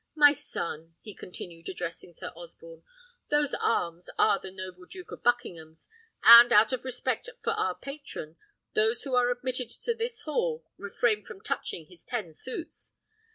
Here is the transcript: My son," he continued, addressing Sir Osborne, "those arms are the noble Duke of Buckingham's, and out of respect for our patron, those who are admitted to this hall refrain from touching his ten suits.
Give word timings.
My 0.15 0.33
son," 0.33 0.95
he 1.01 1.13
continued, 1.13 1.69
addressing 1.69 2.13
Sir 2.13 2.31
Osborne, 2.35 2.81
"those 3.29 3.53
arms 3.53 4.09
are 4.17 4.39
the 4.39 4.49
noble 4.49 4.87
Duke 4.87 5.11
of 5.11 5.21
Buckingham's, 5.21 5.87
and 6.23 6.51
out 6.51 6.73
of 6.73 6.83
respect 6.85 7.29
for 7.43 7.51
our 7.53 7.75
patron, 7.75 8.35
those 8.73 9.03
who 9.03 9.13
are 9.13 9.29
admitted 9.29 9.69
to 9.69 9.93
this 9.93 10.21
hall 10.21 10.65
refrain 10.75 11.21
from 11.21 11.39
touching 11.41 11.85
his 11.85 12.03
ten 12.03 12.33
suits. 12.33 12.95